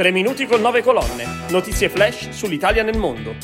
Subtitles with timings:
[0.00, 1.26] 3 minuti con 9 colonne.
[1.50, 3.34] Notizie flash sull'Italia nel mondo.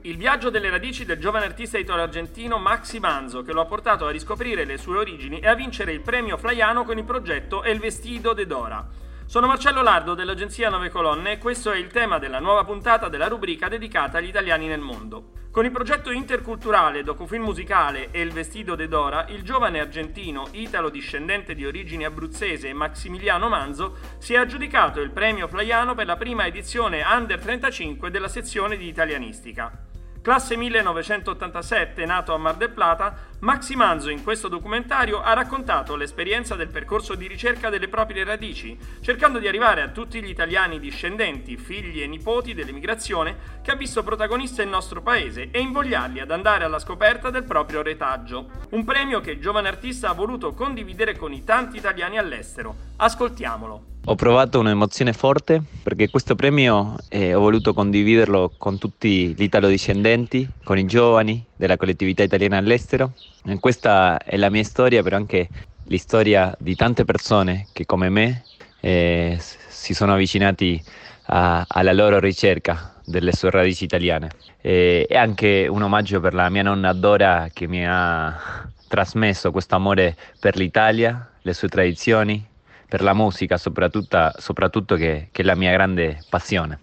[0.00, 4.10] Il viaggio delle radici del giovane artista italo-argentino Maxi Manzo, che lo ha portato a
[4.10, 8.32] riscoprire le sue origini e a vincere il premio Flaiano con il progetto El Vestido
[8.32, 8.84] de Dora.
[9.26, 13.28] Sono Marcello Lardo dell'agenzia Nove Colonne e questo è il tema della nuova puntata della
[13.28, 15.31] rubrica dedicata agli italiani nel mondo.
[15.52, 21.54] Con il progetto interculturale docufilm musicale E il vestito de Dora, il giovane argentino italo-discendente
[21.54, 27.02] di origini abruzzese Maximiliano Manzo si è aggiudicato il premio Flaiano per la prima edizione
[27.02, 29.91] Under 35 della sezione di italianistica.
[30.22, 36.54] Classe 1987, nato a Mar del Plata, Maxi Manzo in questo documentario ha raccontato l'esperienza
[36.54, 41.56] del percorso di ricerca delle proprie radici, cercando di arrivare a tutti gli italiani discendenti,
[41.56, 46.62] figli e nipoti dell'emigrazione che ha visto protagonista il nostro paese e invogliarli ad andare
[46.62, 48.48] alla scoperta del proprio retaggio.
[48.70, 52.76] Un premio che il giovane artista ha voluto condividere con i tanti italiani all'estero.
[52.94, 53.91] Ascoltiamolo.
[54.06, 60.48] Ho provato un'emozione forte perché questo premio eh, ho voluto condividerlo con tutti gli italo-discendenti,
[60.64, 63.12] con i giovani della collettività italiana all'estero.
[63.44, 65.48] E questa è la mia storia, però anche
[65.84, 68.42] la storia di tante persone che come me
[68.80, 70.82] eh, si sono avvicinati
[71.26, 74.30] a, alla loro ricerca delle sue radici italiane.
[74.60, 79.76] E, e anche un omaggio per la mia nonna Dora che mi ha trasmesso questo
[79.76, 82.50] amore per l'Italia, le sue tradizioni,
[82.92, 86.78] per la musica soprattutto, soprattutto che, che è la mia grande passione.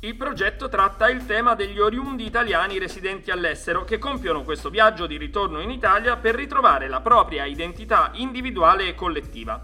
[0.00, 5.18] Il progetto tratta il tema degli oriundi italiani residenti all'estero che compiono questo viaggio di
[5.18, 9.60] ritorno in Italia per ritrovare la propria identità individuale e collettiva.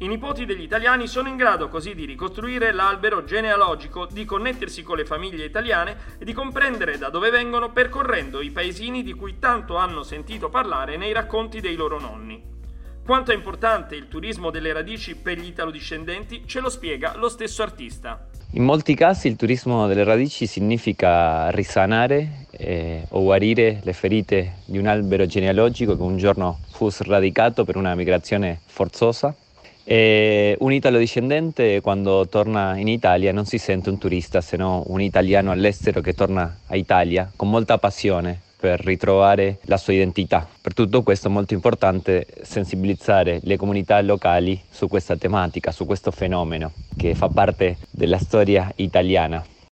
[0.00, 4.98] I nipoti degli italiani sono in grado così di ricostruire l'albero genealogico, di connettersi con
[4.98, 9.76] le famiglie italiane e di comprendere da dove vengono percorrendo i paesini di cui tanto
[9.76, 12.59] hanno sentito parlare nei racconti dei loro nonni.
[13.04, 17.62] Quanto è importante il turismo delle radici per gli italodiscendenti ce lo spiega lo stesso
[17.62, 18.28] artista.
[18.52, 24.78] In molti casi il turismo delle radici significa risanare eh, o guarire le ferite di
[24.78, 29.34] un albero genealogico che un giorno fu sradicato per una migrazione forzosa.
[29.82, 35.00] E un italo-discendente quando torna in Italia non si sente un turista, se no un
[35.00, 40.46] italiano all'estero che torna a Italia con molta passione per ritrovare la sua identità.
[40.60, 46.10] Per tutto questo è molto importante sensibilizzare le comunità locali su questa tematica, su questo
[46.10, 49.42] fenomeno che fa parte della storia italiana.